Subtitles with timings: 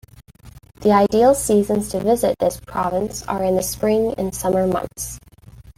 [0.79, 5.19] The ideal seasons to visit this province are in the spring and summer months.